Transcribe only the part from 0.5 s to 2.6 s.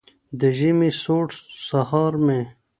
ژمي سوړ سهار مي